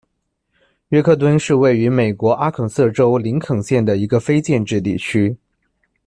[0.89, 5.37] 约克敦是位于美国阿肯色州林肯县的一个非建制地区。